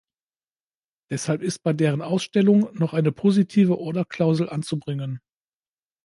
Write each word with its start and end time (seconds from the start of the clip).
Deshalb 1.11 1.43
ist 1.43 1.61
bei 1.61 1.73
deren 1.73 2.01
Ausstellung 2.01 2.71
noch 2.73 2.95
eine 2.95 3.11
positive 3.11 3.77
Orderklausel 3.77 4.49
anzubringen. 4.49 5.21